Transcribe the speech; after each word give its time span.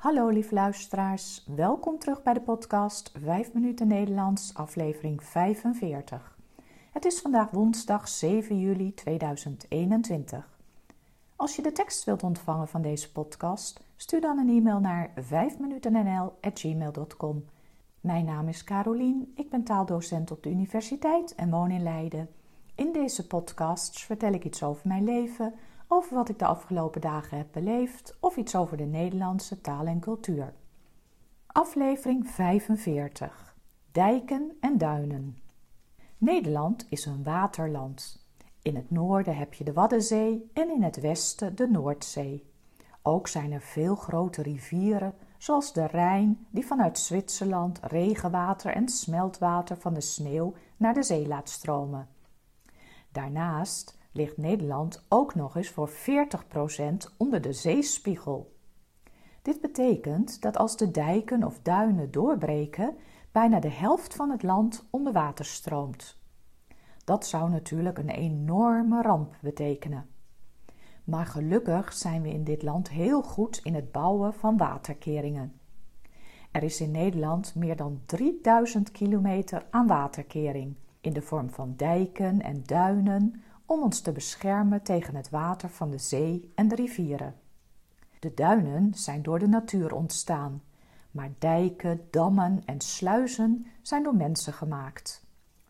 Hallo 0.00 0.28
lieve 0.28 0.54
luisteraars, 0.54 1.44
welkom 1.46 1.98
terug 1.98 2.22
bij 2.22 2.32
de 2.32 2.40
podcast 2.40 3.12
5 3.22 3.52
minuten 3.52 3.88
Nederlands, 3.88 4.54
aflevering 4.54 5.24
45. 5.24 6.38
Het 6.92 7.04
is 7.04 7.20
vandaag 7.20 7.50
woensdag 7.50 8.08
7 8.08 8.60
juli 8.60 8.94
2021. 8.94 10.58
Als 11.36 11.56
je 11.56 11.62
de 11.62 11.72
tekst 11.72 12.04
wilt 12.04 12.22
ontvangen 12.22 12.68
van 12.68 12.82
deze 12.82 13.12
podcast, 13.12 13.80
stuur 13.96 14.20
dan 14.20 14.38
een 14.38 14.48
e-mail 14.48 14.80
naar 14.80 15.10
5minutennl.gmail.com. 15.20 17.44
Mijn 18.00 18.24
naam 18.24 18.48
is 18.48 18.64
Carolien, 18.64 19.32
ik 19.36 19.50
ben 19.50 19.64
taaldocent 19.64 20.30
op 20.30 20.42
de 20.42 20.50
universiteit 20.50 21.34
en 21.34 21.50
woon 21.50 21.70
in 21.70 21.82
Leiden. 21.82 22.28
In 22.74 22.92
deze 22.92 23.26
podcasts 23.26 24.04
vertel 24.04 24.32
ik 24.32 24.44
iets 24.44 24.62
over 24.62 24.88
mijn 24.88 25.04
leven 25.04 25.54
over 25.92 26.14
wat 26.14 26.28
ik 26.28 26.38
de 26.38 26.46
afgelopen 26.46 27.00
dagen 27.00 27.36
heb 27.36 27.46
beleefd 27.52 28.16
of 28.20 28.36
iets 28.36 28.54
over 28.56 28.76
de 28.76 28.84
Nederlandse 28.84 29.60
taal 29.60 29.86
en 29.86 30.00
cultuur. 30.00 30.54
Aflevering 31.46 32.30
45: 32.30 33.56
Dijken 33.92 34.56
en 34.60 34.78
duinen. 34.78 35.38
Nederland 36.18 36.86
is 36.88 37.06
een 37.06 37.22
waterland. 37.22 38.26
In 38.62 38.76
het 38.76 38.90
noorden 38.90 39.36
heb 39.36 39.54
je 39.54 39.64
de 39.64 39.72
Waddenzee 39.72 40.50
en 40.52 40.70
in 40.70 40.82
het 40.82 41.00
westen 41.00 41.56
de 41.56 41.68
Noordzee. 41.68 42.50
Ook 43.02 43.28
zijn 43.28 43.52
er 43.52 43.60
veel 43.60 43.94
grote 43.94 44.42
rivieren, 44.42 45.14
zoals 45.38 45.72
de 45.72 45.86
Rijn, 45.86 46.46
die 46.50 46.66
vanuit 46.66 46.98
Zwitserland 46.98 47.80
regenwater 47.82 48.72
en 48.72 48.88
smeltwater 48.88 49.76
van 49.76 49.94
de 49.94 50.00
sneeuw 50.00 50.54
naar 50.76 50.94
de 50.94 51.02
zee 51.02 51.26
laat 51.26 51.48
stromen. 51.48 52.08
Daarnaast 53.12 53.98
ligt 54.12 54.36
Nederland 54.36 55.04
ook 55.08 55.34
nog 55.34 55.56
eens 55.56 55.70
voor 55.70 55.90
40% 55.90 55.92
onder 57.16 57.40
de 57.40 57.52
zeespiegel. 57.52 58.54
Dit 59.42 59.60
betekent 59.60 60.42
dat 60.42 60.56
als 60.56 60.76
de 60.76 60.90
dijken 60.90 61.44
of 61.44 61.60
duinen 61.62 62.10
doorbreken, 62.10 62.96
bijna 63.32 63.60
de 63.60 63.70
helft 63.70 64.14
van 64.14 64.30
het 64.30 64.42
land 64.42 64.88
onder 64.90 65.12
water 65.12 65.44
stroomt. 65.44 66.18
Dat 67.04 67.26
zou 67.26 67.50
natuurlijk 67.50 67.98
een 67.98 68.10
enorme 68.10 69.02
ramp 69.02 69.36
betekenen. 69.40 70.08
Maar 71.04 71.26
gelukkig 71.26 71.92
zijn 71.92 72.22
we 72.22 72.28
in 72.28 72.44
dit 72.44 72.62
land 72.62 72.90
heel 72.90 73.22
goed 73.22 73.60
in 73.62 73.74
het 73.74 73.92
bouwen 73.92 74.34
van 74.34 74.56
waterkeringen. 74.56 75.60
Er 76.50 76.62
is 76.62 76.80
in 76.80 76.90
Nederland 76.90 77.54
meer 77.54 77.76
dan 77.76 78.00
3000 78.06 78.90
kilometer 78.90 79.66
aan 79.70 79.86
waterkering 79.86 80.76
in 81.00 81.12
de 81.12 81.22
vorm 81.22 81.50
van 81.50 81.74
dijken 81.76 82.42
en 82.42 82.62
duinen, 82.64 83.42
om 83.70 83.82
ons 83.82 84.00
te 84.00 84.12
beschermen 84.12 84.82
tegen 84.82 85.14
het 85.14 85.30
water 85.30 85.68
van 85.68 85.90
de 85.90 85.98
zee 85.98 86.52
en 86.54 86.68
de 86.68 86.74
rivieren. 86.74 87.34
De 88.18 88.34
duinen 88.34 88.94
zijn 88.94 89.22
door 89.22 89.38
de 89.38 89.48
natuur 89.48 89.94
ontstaan, 89.94 90.62
maar 91.10 91.30
dijken, 91.38 92.06
dammen 92.10 92.62
en 92.64 92.80
sluizen 92.80 93.66
zijn 93.82 94.02
door 94.02 94.14
mensen 94.14 94.52
gemaakt. 94.52 95.24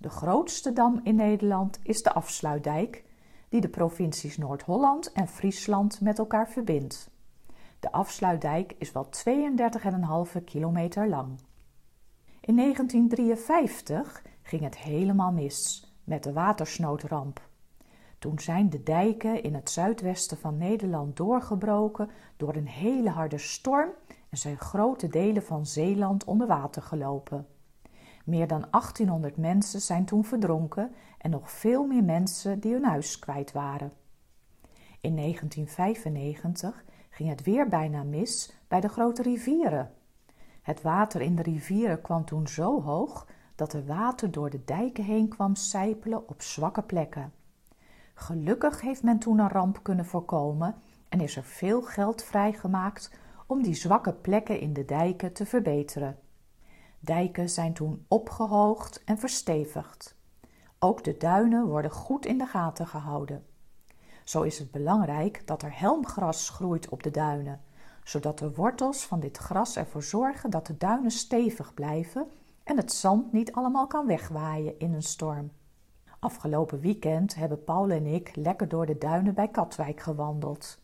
De 0.00 0.08
grootste 0.08 0.72
dam 0.72 1.00
in 1.02 1.14
Nederland 1.14 1.78
is 1.82 2.02
de 2.02 2.12
Afsluitdijk, 2.12 3.04
die 3.48 3.60
de 3.60 3.68
provincies 3.68 4.36
Noord-Holland 4.36 5.12
en 5.12 5.28
Friesland 5.28 6.00
met 6.00 6.18
elkaar 6.18 6.48
verbindt. 6.48 7.10
De 7.80 7.92
Afsluitdijk 7.92 8.74
is 8.78 8.92
wel 8.92 9.08
32,5 10.36 10.44
kilometer 10.44 11.08
lang. 11.08 11.38
In 12.40 12.56
1953 12.56 14.22
ging 14.42 14.62
het 14.62 14.78
helemaal 14.78 15.32
mis 15.32 15.92
met 16.04 16.22
de 16.22 16.32
watersnoodramp. 16.32 17.52
Toen 18.24 18.38
zijn 18.38 18.70
de 18.70 18.82
dijken 18.82 19.42
in 19.42 19.54
het 19.54 19.70
zuidwesten 19.70 20.38
van 20.38 20.58
Nederland 20.58 21.16
doorgebroken 21.16 22.10
door 22.36 22.54
een 22.54 22.68
hele 22.68 23.10
harde 23.10 23.38
storm 23.38 23.90
en 24.28 24.38
zijn 24.38 24.58
grote 24.58 25.08
delen 25.08 25.42
van 25.42 25.66
Zeeland 25.66 26.24
onder 26.24 26.46
water 26.46 26.82
gelopen. 26.82 27.46
Meer 28.24 28.46
dan 28.46 28.66
1800 28.70 29.36
mensen 29.36 29.80
zijn 29.80 30.04
toen 30.04 30.24
verdronken 30.24 30.92
en 31.18 31.30
nog 31.30 31.50
veel 31.50 31.86
meer 31.86 32.04
mensen 32.04 32.60
die 32.60 32.72
hun 32.72 32.84
huis 32.84 33.18
kwijt 33.18 33.52
waren. 33.52 33.92
In 35.00 35.16
1995 35.16 36.84
ging 37.10 37.28
het 37.28 37.42
weer 37.42 37.68
bijna 37.68 38.02
mis 38.02 38.52
bij 38.68 38.80
de 38.80 38.88
grote 38.88 39.22
rivieren. 39.22 39.92
Het 40.62 40.82
water 40.82 41.20
in 41.20 41.36
de 41.36 41.42
rivieren 41.42 42.00
kwam 42.00 42.24
toen 42.24 42.48
zo 42.48 42.82
hoog 42.82 43.26
dat 43.54 43.72
er 43.72 43.86
water 43.86 44.30
door 44.30 44.50
de 44.50 44.64
dijken 44.64 45.04
heen 45.04 45.28
kwam 45.28 45.54
sijpelen 45.54 46.28
op 46.28 46.42
zwakke 46.42 46.82
plekken. 46.82 47.32
Gelukkig 48.14 48.80
heeft 48.80 49.02
men 49.02 49.18
toen 49.18 49.38
een 49.38 49.48
ramp 49.48 49.82
kunnen 49.82 50.06
voorkomen 50.06 50.74
en 51.08 51.20
is 51.20 51.36
er 51.36 51.44
veel 51.44 51.82
geld 51.82 52.22
vrijgemaakt 52.22 53.10
om 53.46 53.62
die 53.62 53.74
zwakke 53.74 54.12
plekken 54.12 54.60
in 54.60 54.72
de 54.72 54.84
dijken 54.84 55.32
te 55.32 55.46
verbeteren. 55.46 56.18
Dijken 57.00 57.48
zijn 57.50 57.74
toen 57.74 58.04
opgehoogd 58.08 59.04
en 59.04 59.18
verstevigd. 59.18 60.16
Ook 60.78 61.04
de 61.04 61.16
duinen 61.16 61.66
worden 61.66 61.90
goed 61.90 62.26
in 62.26 62.38
de 62.38 62.46
gaten 62.46 62.86
gehouden. 62.86 63.46
Zo 64.24 64.42
is 64.42 64.58
het 64.58 64.70
belangrijk 64.70 65.46
dat 65.46 65.62
er 65.62 65.78
helmgras 65.78 66.48
groeit 66.48 66.88
op 66.88 67.02
de 67.02 67.10
duinen, 67.10 67.60
zodat 68.04 68.38
de 68.38 68.54
wortels 68.54 69.06
van 69.06 69.20
dit 69.20 69.36
gras 69.36 69.76
ervoor 69.76 70.02
zorgen 70.02 70.50
dat 70.50 70.66
de 70.66 70.76
duinen 70.76 71.10
stevig 71.10 71.74
blijven 71.74 72.26
en 72.64 72.76
het 72.76 72.92
zand 72.92 73.32
niet 73.32 73.52
allemaal 73.52 73.86
kan 73.86 74.06
wegwaaien 74.06 74.78
in 74.78 74.92
een 74.92 75.02
storm. 75.02 75.50
Afgelopen 76.24 76.80
weekend 76.80 77.34
hebben 77.34 77.64
Paul 77.64 77.90
en 77.90 78.06
ik 78.06 78.36
lekker 78.36 78.68
door 78.68 78.86
de 78.86 78.98
duinen 78.98 79.34
bij 79.34 79.48
Katwijk 79.48 80.00
gewandeld. 80.00 80.78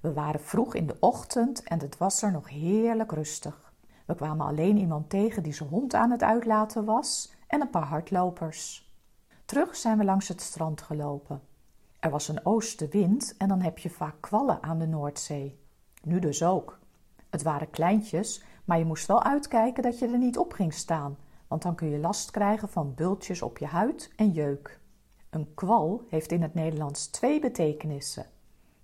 We 0.00 0.12
waren 0.12 0.40
vroeg 0.40 0.74
in 0.74 0.86
de 0.86 0.96
ochtend 0.98 1.62
en 1.62 1.80
het 1.80 1.98
was 1.98 2.22
er 2.22 2.32
nog 2.32 2.48
heerlijk 2.48 3.12
rustig. 3.12 3.72
We 4.06 4.14
kwamen 4.14 4.46
alleen 4.46 4.76
iemand 4.76 5.10
tegen 5.10 5.42
die 5.42 5.52
zijn 5.52 5.68
hond 5.68 5.94
aan 5.94 6.10
het 6.10 6.22
uitlaten 6.22 6.84
was 6.84 7.32
en 7.46 7.60
een 7.60 7.70
paar 7.70 7.86
hardlopers. 7.86 8.92
Terug 9.44 9.76
zijn 9.76 9.98
we 9.98 10.04
langs 10.04 10.28
het 10.28 10.40
strand 10.40 10.82
gelopen. 10.82 11.40
Er 12.00 12.10
was 12.10 12.28
een 12.28 12.46
oostenwind 12.46 13.34
en 13.38 13.48
dan 13.48 13.60
heb 13.60 13.78
je 13.78 13.90
vaak 13.90 14.20
kwallen 14.20 14.62
aan 14.62 14.78
de 14.78 14.86
Noordzee. 14.86 15.58
Nu 16.02 16.18
dus 16.18 16.42
ook. 16.42 16.78
Het 17.30 17.42
waren 17.42 17.70
kleintjes, 17.70 18.44
maar 18.64 18.78
je 18.78 18.84
moest 18.84 19.06
wel 19.06 19.22
uitkijken 19.22 19.82
dat 19.82 19.98
je 19.98 20.08
er 20.08 20.18
niet 20.18 20.38
op 20.38 20.52
ging 20.52 20.74
staan, 20.74 21.16
want 21.50 21.62
dan 21.62 21.74
kun 21.74 21.88
je 21.88 21.98
last 21.98 22.30
krijgen 22.30 22.68
van 22.68 22.94
bultjes 22.94 23.42
op 23.42 23.58
je 23.58 23.66
huid 23.66 24.12
en 24.16 24.30
jeuk. 24.30 24.80
Een 25.30 25.54
kwal 25.54 26.04
heeft 26.08 26.32
in 26.32 26.42
het 26.42 26.54
Nederlands 26.54 27.06
twee 27.06 27.40
betekenissen: 27.40 28.26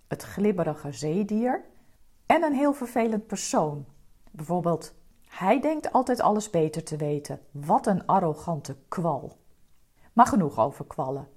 het 0.08 0.22
glibberige 0.22 0.92
zeedier 0.92 1.64
en 2.26 2.42
een 2.42 2.54
heel 2.54 2.72
vervelend 2.72 3.26
persoon. 3.26 3.84
Bijvoorbeeld, 4.30 4.94
hij 5.28 5.60
denkt 5.60 5.92
altijd 5.92 6.20
alles 6.20 6.50
beter 6.50 6.84
te 6.84 6.96
weten. 6.96 7.40
Wat 7.50 7.86
een 7.86 8.06
arrogante 8.06 8.76
kwal. 8.88 9.36
Maar 10.12 10.26
genoeg 10.26 10.58
over 10.58 10.84
kwallen. 10.86 11.28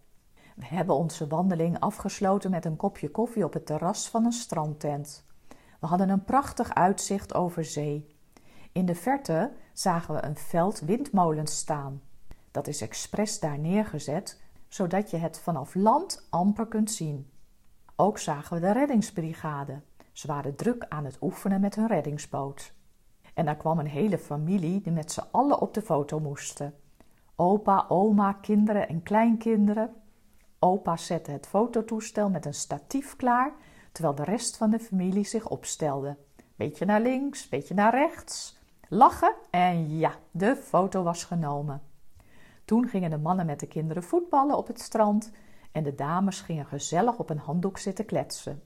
We 0.56 0.66
hebben 0.66 0.96
onze 0.96 1.28
wandeling 1.28 1.79
afgesloten 1.79 2.51
met 2.51 2.66
een 2.66 2.75
kopje 2.75 3.09
koffie 3.09 3.46
op 3.46 3.53
het 3.53 3.66
terras 3.66 4.09
van 4.09 4.25
een 4.25 4.31
strandtent. 4.31 5.25
We 5.79 5.88
hadden 5.88 6.09
een 6.09 6.23
prachtig 6.23 6.73
uitzicht 6.73 7.34
over 7.34 7.66
zee. 7.66 8.19
In 8.72 8.85
de 8.85 8.96
verte 8.96 9.52
zagen 9.74 10.16
we 10.16 10.24
een 10.24 10.38
veld 10.38 10.80
windmolens 10.80 11.57
staan. 11.57 12.02
Dat 12.52 12.68
is 12.68 12.81
expres 12.81 13.40
daar 13.40 13.59
neergezet, 13.59 14.41
zodat 14.68 15.09
je 15.09 15.18
het 15.18 15.40
vanaf 15.40 15.75
land 15.75 16.28
amper 16.30 16.68
kunt 16.68 16.91
zien. 16.91 17.29
Ook 17.96 18.18
zagen 18.18 18.56
we 18.56 18.62
de 18.62 18.72
reddingsbrigade. 18.72 19.81
Ze 20.12 20.28
waren 20.28 20.56
druk 20.56 20.85
aan 20.90 21.06
het 21.06 21.18
oefenen 21.22 21.62
met 21.62 21.75
hun 21.75 21.88
reddingsboot. 21.88 22.74
En 23.34 23.46
daar 23.46 23.58
kwam 23.58 23.79
een 23.79 23.88
hele 23.88 24.18
familie 24.18 24.81
die 24.81 24.91
met 24.91 25.12
z'n 25.12 25.28
allen 25.31 25.62
op 25.62 25.74
de 25.74 25.81
foto 25.81 26.19
moesten. 26.19 26.74
Opa, 27.35 27.85
oma, 27.88 28.34
kinderen 28.34 28.88
en 28.88 29.03
kleinkinderen. 29.03 29.94
Opa 30.59 30.97
zette 30.97 31.32
het 31.32 31.47
fototoestel 31.47 32.29
met 32.29 32.46
een 32.46 32.53
statief 32.53 33.16
klaar, 33.16 33.53
terwijl 33.91 34.16
de 34.16 34.23
rest 34.23 34.58
van 34.58 34.70
de 34.70 34.79
familie 34.79 35.26
zich 35.26 35.49
opstelde. 35.49 36.17
Beetje 36.55 36.85
naar 36.85 37.02
links, 37.02 37.49
beetje 37.49 37.73
naar 37.73 37.94
rechts 37.94 38.59
lachen 38.90 39.34
en 39.50 39.97
ja, 39.97 40.12
de 40.32 40.56
foto 40.56 41.03
was 41.03 41.24
genomen. 41.24 41.82
Toen 42.66 42.88
gingen 42.88 43.09
de 43.09 43.18
mannen 43.18 43.46
met 43.46 43.59
de 43.59 43.68
kinderen 43.68 44.03
voetballen 44.03 44.58
op 44.58 44.68
het 44.68 44.80
strand 44.80 45.32
en 45.72 45.84
de 45.84 45.96
dames 45.96 46.41
gingen 46.41 46.66
gezellig 46.66 47.18
op 47.20 47.30
een 47.30 47.38
handdoek 47.38 47.78
zitten 47.78 48.06
kletsen. 48.06 48.64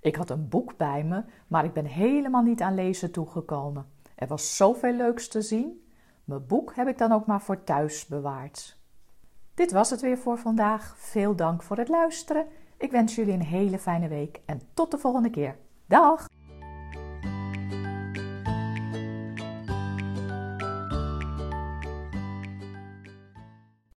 Ik 0.00 0.16
had 0.16 0.30
een 0.30 0.48
boek 0.48 0.76
bij 0.76 1.04
me, 1.04 1.24
maar 1.46 1.64
ik 1.64 1.72
ben 1.72 1.84
helemaal 1.84 2.42
niet 2.42 2.60
aan 2.60 2.74
lezen 2.74 3.10
toegekomen. 3.10 3.86
Er 4.14 4.26
was 4.26 4.56
zoveel 4.56 4.92
leuks 4.92 5.28
te 5.28 5.42
zien. 5.42 5.86
Mijn 6.24 6.46
boek 6.46 6.74
heb 6.74 6.88
ik 6.88 6.98
dan 6.98 7.12
ook 7.12 7.26
maar 7.26 7.40
voor 7.40 7.64
thuis 7.64 8.06
bewaard. 8.06 8.78
Dit 9.54 9.72
was 9.72 9.90
het 9.90 10.00
weer 10.00 10.18
voor 10.18 10.38
vandaag. 10.38 10.94
Veel 10.98 11.36
dank 11.36 11.62
voor 11.62 11.76
het 11.76 11.88
luisteren. 11.88 12.46
Ik 12.76 12.90
wens 12.90 13.14
jullie 13.14 13.32
een 13.32 13.42
hele 13.42 13.78
fijne 13.78 14.08
week 14.08 14.40
en 14.46 14.60
tot 14.74 14.90
de 14.90 14.98
volgende 14.98 15.30
keer. 15.30 15.56
Dag! 15.86 16.26